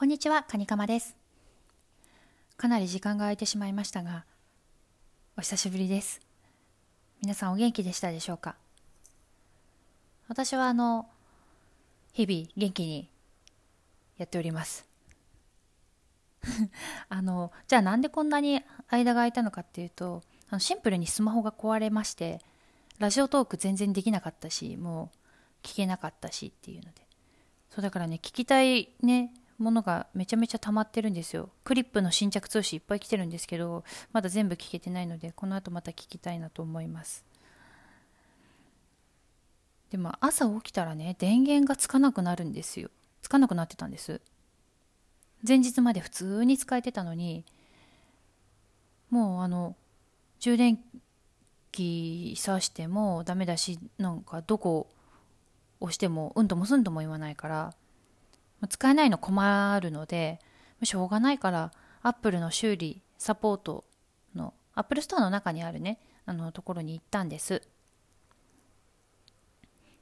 [0.00, 1.14] こんにちは、カニカマです。
[2.56, 4.24] かなり時間が空いてしまいましたが、
[5.36, 6.22] お久しぶりです。
[7.20, 8.56] 皆さんお元気でしたでしょうか？
[10.26, 11.06] 私はあの、
[12.14, 13.10] 日々元気に
[14.16, 14.86] やっております。
[17.10, 22.40] あの、じゃあなんでこんなに間が空いたのかっていうと、あのシンプルにスマホが壊れまして、
[22.96, 25.12] ラジオトーク全然できなかったし、も
[25.62, 27.06] う聞けなかったしっていうので。
[27.68, 31.50] そうだからね、聞きたいね、ものがめちゃめちゃ溜まってるんですよ。
[31.64, 37.24] クリップの新着通知いっぱい来てるんですけど、まだ全部聞けてないので、この後また聞きたいなと思います。
[39.90, 42.90] でも朝起きたらね、電源がつかなくなるんですよ。
[43.20, 44.20] つかなくなってたんです。
[45.46, 47.44] 前日まで普通に使えてたのに、
[49.10, 49.76] もうあの、
[50.38, 50.78] 充電
[51.70, 54.88] 器挿してもダメだし、なんかどこ
[55.80, 57.74] 押してもうんともすんとも言わないから、
[58.68, 60.38] 使えないの困るので、
[60.82, 63.84] しょうがないから、アップルの修理、サポート
[64.34, 67.62] の、アップルストアの中にあるね、あのところに行ったんです。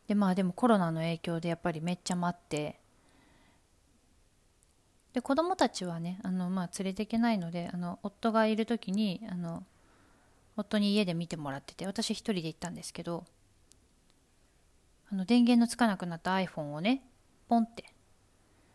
[0.06, 2.80] で、まあでもコロナの影響でやっぱりめっちゃ待って、
[5.12, 9.64] で、子供たちはね、あの、まあ連れていけないので、あの、夫がいる時に、あの、
[10.56, 13.24] 夫に家で見てもらってて、私一人で行ったんですけど、
[15.10, 17.02] あの、電源のつかなくなった iPhone をね、
[17.48, 17.84] ポンって、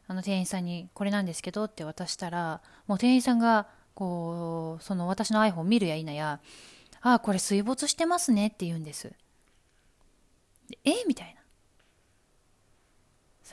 [0.07, 6.39] あの店員さんにこれなんですけどって渡したら、もう店員さんが、こう、その私の iPhone 見るや否や、
[7.01, 9.13] ああ、これ水没してますねって言うんです。
[10.69, 11.41] でえみたいな。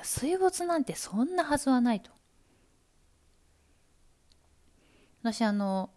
[0.03, 2.11] 水没なんてそんなはずはないと。
[5.23, 5.91] 私あの、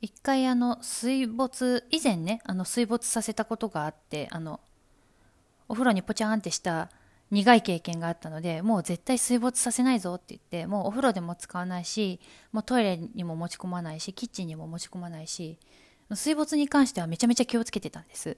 [0.00, 4.60] 一回あの、水没、以前ね、あの、水没させたことがあって、あの、
[5.68, 6.90] お風呂にポチャーンってした
[7.34, 12.20] 苦い経験があったので、もう絶対水没させないぞって言って、もうお風呂でも使わないし、
[12.52, 15.58] もうトイレにも持ち込まないし、キッチンにも持ち込まないし、
[16.14, 18.36] 水没に関してはめちゃめちゃ気をつけてたんです。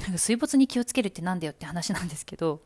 [0.00, 2.60] なんか水没に気をつけるってなんだよって話なんですけど、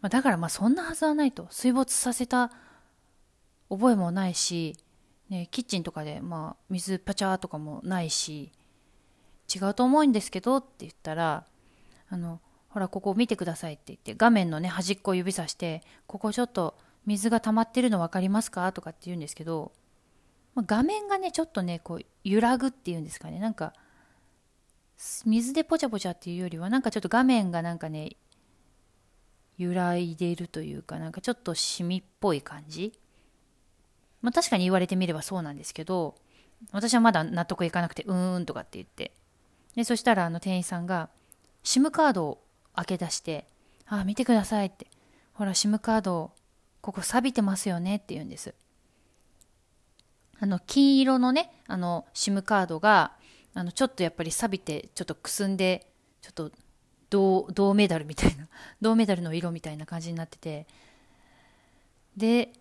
[0.00, 1.48] まあ、だからまあそんなはずはないと。
[1.50, 2.52] 水没させた
[3.68, 4.76] 覚えもないし、
[5.28, 8.52] ね、キッチンとかでまあ水パチャーとかもないし、
[9.52, 11.46] 違うと思うんですけどって言ったら、
[12.08, 12.40] あの、
[12.74, 16.76] ほら、ここ見てくださいって言って、画面のね、端っこを指さして、ここちょっと
[17.06, 19.70] 水が溜まってるの分かりますかとかって言うんですけど、
[20.56, 23.74] ま、画面がね、ちょっとね、こう、揺らぐっていうんですかね、なんか、
[25.24, 28.16] 水でポチャポチャっていうよりは、なんかちょっと画面がなんかね、
[29.56, 32.92] 揺らいでいるというか、なんかちょっとシミっぽい感じ。
[34.20, 36.16] まあ確かに言われてみればそうなんですけど、
[36.72, 39.12] 私はまだ納得いかなくて、うーんとかって言って。
[39.76, 41.08] で、そしたらあの店員さんが、
[41.62, 42.43] SIM カードを
[42.74, 43.46] 開け出して、
[43.86, 44.86] あ、見てくださいって。
[45.34, 46.32] ほら、SIM カード、
[46.80, 48.54] ここ錆びてますよねって言うんです。
[50.40, 53.12] あの、金色のね、あの、SIM カードが、
[53.54, 55.90] あの、ちょっとやっぱり錆びて、ちょっとくすんで、
[56.20, 56.52] ちょっと、
[57.10, 58.48] 銅、銅メダルみたいな、
[58.80, 60.66] 銅メダルの色みたいな感じになってて、
[62.16, 62.52] で、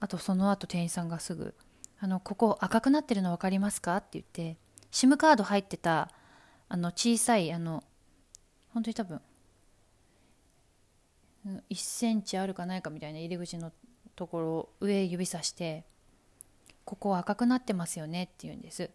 [0.00, 1.54] あとその後店員さんがすぐ、
[1.98, 3.96] あの、ここ赤くなってるの分かりますか？
[3.96, 4.56] って言って、
[4.90, 6.10] SIM カード入ってた、
[6.68, 7.84] あの小さいあの
[8.76, 9.22] 本当に多分
[11.70, 13.72] 1センチあるかないかみたいな入り口の
[14.14, 15.84] ところを上指さして
[16.84, 18.90] ここ赤くなってますよねって言うんです。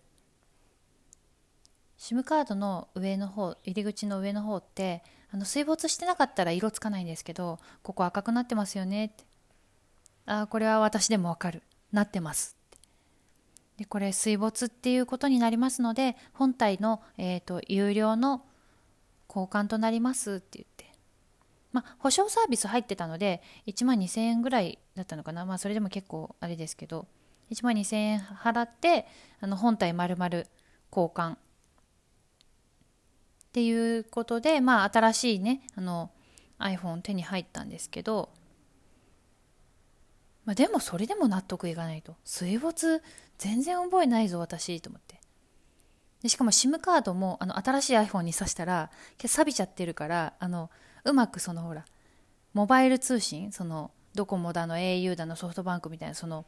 [1.97, 9.23] SIM カードの上の方入り口の上の方ってあの水没してなかったら色つかないんですけどここ赤くなってますよねって。
[10.27, 11.63] ああこれは私でもわかる。
[11.91, 12.55] なってます
[13.77, 18.45] でこれ水没っていうことになりますので本体の、えーと、有料の
[19.33, 20.91] 交換となりますって言って。
[21.71, 25.45] まあ保証サービス入ってたので1万2000円ぐらいだったのかな。
[25.45, 27.07] まあそれでも結構あれですけど。
[27.51, 29.05] 1万2000円払って
[29.41, 30.47] あの本体丸々交
[31.13, 31.37] 換っ
[33.51, 36.11] ていうことでまあ新しいねあの
[36.59, 38.29] iPhone 手に入ったんですけど。
[40.43, 42.15] まあ、でもそれでも納得いかないと。
[42.23, 43.01] 水没
[43.37, 45.10] 全然覚えないぞ私と思って。
[46.21, 50.69] でしかも SIM カードもあの新しい iPhone に挿したら錆びちゃってるからあの
[51.03, 51.85] うまくそのほら
[52.53, 56.45] モバイル通信そのドコモだの au だのソフトバンクみたいなその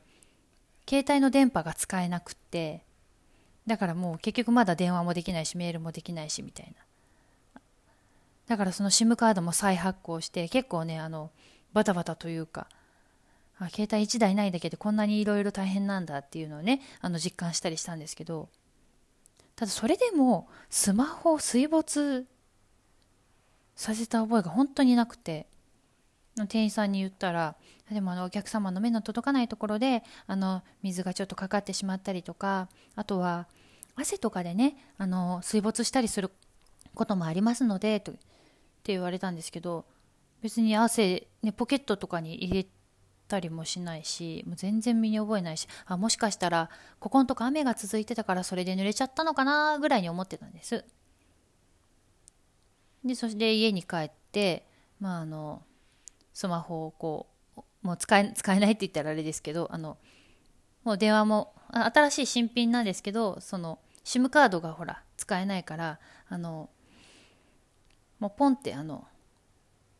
[0.87, 2.83] 携帯の電波が使えなくって
[3.65, 6.83] だからもう結局まだ電話もできないしメールもできないしみたいな。
[8.45, 11.31] だからその SIM カードも再発行して結構ねあの
[11.71, 12.67] バタバタというか
[13.57, 18.49] あ携帯1台ないだけでこんなにいろいろ大変なんだっていうのをねあの実感したりしたんですけど。
[19.55, 22.25] ただそれでもスマホを水没
[23.75, 25.47] させた覚えが本当になくて。
[26.47, 27.55] 店員さんに言ったら
[27.91, 33.47] でもあのお客様の目の届かないところであの水がちょっとかかってしまったりとかあとは
[33.95, 36.31] 汗とかでねあの水没したりする
[36.95, 38.21] こともありますのでとって
[38.93, 39.85] 言われたんですけど
[40.41, 42.67] 別に汗、ね、ポケットとかに入れ
[43.27, 50.85] たりもしないしもう全然身に覚えないしあもしかしたらここのとこ雨が続いてたからそれで濡れちゃったのかなぐらいに思ってたんです。
[53.03, 54.65] でそして家に帰って
[54.99, 55.61] まああの
[56.33, 57.27] スマホをこ
[57.57, 59.97] うもう使え使えないって言ったらあれですけどあの
[60.83, 65.99] もう電話も新しい新品なんですけどその SIM カードがほら使えないから
[66.29, 66.69] あの
[68.19, 69.05] もうポンってあの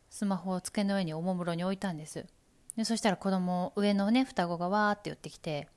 [0.08, 2.26] スマホを机の上におもむろに置いたんです。
[2.76, 5.68] でそしたら子供上のね双子がわーって寄ってきて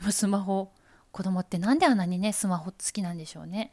[0.00, 0.72] もうスマホ。
[1.12, 3.72] 子供ってなんであんなにねスマホ好きなんでしょうね。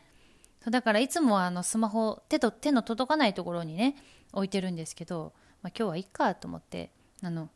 [0.69, 3.95] だからいつもあのスマホ手と手の届かないところにね
[4.31, 7.50] 置いてるんですけどまあ、今日はいっかと思ってあの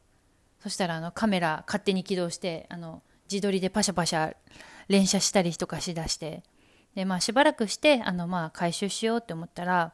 [0.59, 3.01] そしたらあのカメラ勝手に起動してあの
[3.31, 4.35] 自撮りでパシャパシャ
[4.87, 6.43] 連写したりとかしだして
[6.95, 9.93] でまあしばらくしてあのまあ回収しようって思ったら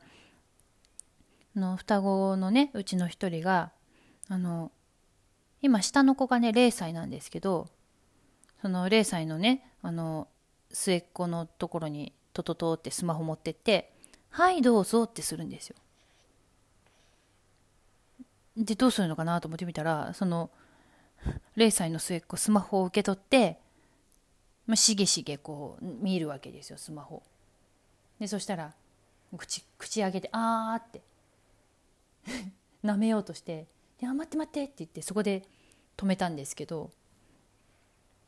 [1.55, 3.71] あの双子のねうちの一人が
[4.29, 4.71] あの
[5.61, 7.67] 今下の子がね0歳なんですけど
[8.61, 10.27] その0歳のねあの
[10.71, 13.93] 末っ子のところにトトトってスマホ持ってって
[14.29, 15.75] 「はいどうぞ」ってするんですよ。
[18.57, 20.49] でどうするのかなと思ってみたらその
[21.55, 23.59] 0歳の末っ子スマホを受け取って、
[24.67, 27.23] まあ、しげしげこう見るわけですよスマホ
[28.19, 28.73] でそしたら
[29.37, 31.01] 口口開けて「あー」って
[32.83, 33.67] 舐めようとして
[34.01, 35.43] 「いや待って待って」って言ってそこで
[35.95, 36.91] 止めたんですけど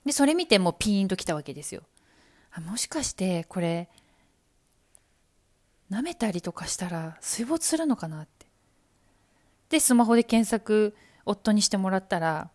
[0.05, 1.83] でそれ見てもうピーンときたわけですよ。
[2.51, 3.89] あもしかしてこれ
[5.89, 8.45] 舐めたりとかしたら水没するのかなって。
[9.69, 12.51] でスマホで検索夫にしてもらったら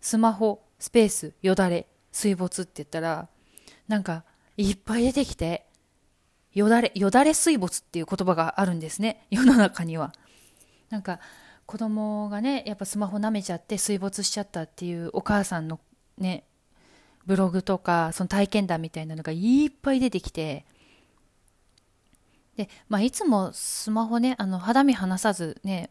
[0.00, 3.28] スマホスペースよだれ水没って言ったら
[3.88, 4.24] なんか
[4.56, 5.66] いっぱい出てきて
[6.52, 9.26] よだれよだれ水没っていう言葉があるんですね。
[9.30, 10.14] 世の中には。
[10.88, 11.18] なんか
[11.66, 15.80] 子供がねやっぱスマホ舐めちゃって水没しちゃったっていうお母さんの
[16.18, 16.44] ね
[17.26, 20.64] ブログとかその体験談みたいなのがいっぱい出てきて。
[22.56, 25.90] で、まあ、いつもスマホねあの肌身離さずね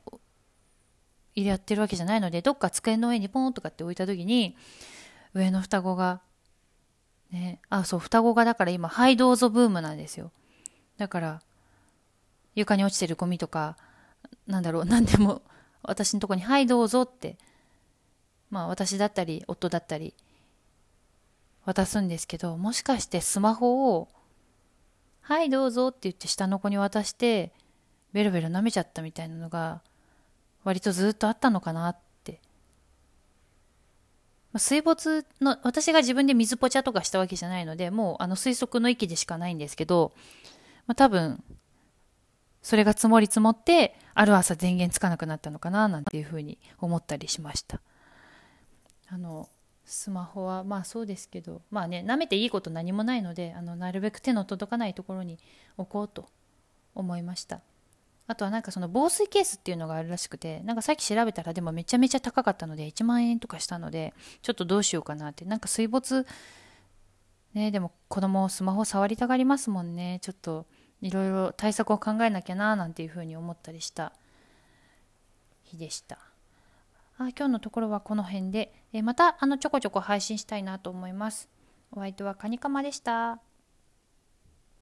[1.36, 4.56] やってるわけじゃないのでどっか机の上にポンとかって置いた時に
[5.34, 6.22] 上の双子が
[7.32, 10.32] ねあそう双子がだから今ハイどうぞブームなんですよ。
[10.98, 11.42] だから
[12.56, 13.76] 床に落ちてるゴミとか
[14.48, 15.42] なんだろう何でも
[15.84, 17.38] 私のとこに「はいどうぞ」って
[18.50, 20.14] まあ私だったり夫だったり
[21.66, 24.10] 渡すんですけどもしかしてスマホを
[25.22, 27.54] 「はいどうぞ」って言って下の子に渡して
[28.14, 29.82] ベロベロ舐めちゃったみたいなのが
[30.64, 32.04] 割とずっとあったのかなって。
[34.60, 40.14] 水没の、私が自分で水ポチャとかしたわけじゃないので、もうあの推測の域でしかないんですけど、
[40.86, 41.44] まあ、多分、
[42.64, 47.82] それが積もり積もって、ある朝電源つかなくなったのかな、なんていうふうに思ったりしました。
[49.10, 49.50] あの、
[49.86, 55.38] スマホはまあそうですけど、まあね、舐めていいこと何もないので、あの、なるべく手の届かないところに
[55.78, 56.30] 置こうと
[56.96, 57.62] 思いました。
[58.26, 65.44] あとはなんかその防水ケースっていうのがあるらしくて、なんかさっき調べたらでもめちゃめちゃ高かったので1万円とかしたので、ちょっとどうしようかなって。
[65.44, 66.26] なんか水没、
[67.54, 70.20] ね、でも子供スマホ触りたがりますもんね。
[70.22, 70.66] ちょっと
[71.04, 74.14] いろいろ対策を考えなきゃななんていうふうに思ったりした
[75.64, 76.18] 日でした。
[77.18, 81.50] あ今日のところはこの辺で、えまたあのちょこちょこ配信したいなと思います。
[81.92, 83.40] お相手はカニカマでした。